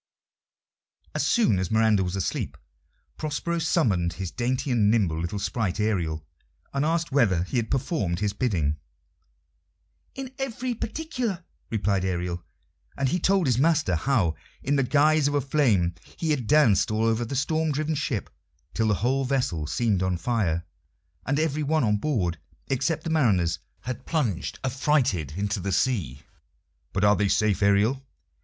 As 1.13 1.27
soon 1.27 1.59
as 1.59 1.69
Miranda 1.69 2.03
was 2.03 2.15
asleep, 2.15 2.57
Prospero 3.17 3.59
summoned 3.59 4.13
his 4.13 4.31
dainty 4.31 4.71
and 4.71 4.89
nimble 4.89 5.19
little 5.21 5.37
sprite, 5.37 5.79
Ariel, 5.79 6.25
and 6.73 6.83
asked 6.83 7.11
whether 7.11 7.43
he 7.43 7.57
had 7.57 7.69
performed 7.69 8.19
his 8.19 8.33
bidding. 8.33 8.77
"In 10.15 10.33
every 10.39 10.73
particular," 10.73 11.43
replied 11.69 12.03
Ariel; 12.03 12.43
and 12.97 13.09
he 13.09 13.19
told 13.19 13.45
his 13.45 13.59
master 13.59 13.93
how, 13.95 14.33
in 14.63 14.75
the 14.75 14.81
guise 14.81 15.27
of 15.27 15.35
a 15.35 15.39
flame, 15.39 15.93
he 16.17 16.31
had 16.31 16.47
danced 16.47 16.89
all 16.89 17.05
over 17.05 17.23
the 17.23 17.35
storm 17.35 17.71
driven 17.71 17.93
ship 17.93 18.31
till 18.73 18.87
the 18.87 18.95
whole 19.05 19.23
vessel 19.23 19.67
seemed 19.67 20.01
on 20.01 20.17
fire, 20.17 20.65
and 21.27 21.37
every 21.39 21.61
one 21.61 21.83
on 21.83 21.97
board 21.97 22.39
except 22.69 23.03
the 23.03 23.11
mariners 23.11 23.59
had 23.81 24.07
plunged 24.07 24.57
affrighted 24.63 25.33
into 25.37 25.59
the 25.59 25.71
sea. 25.71 26.23
"But 26.91 27.03
are 27.03 27.15
they 27.15 27.27
safe, 27.27 27.61
Ariel?" 27.61 28.03